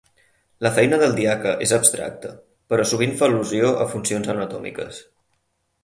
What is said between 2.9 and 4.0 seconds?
sovint fa al·lusió a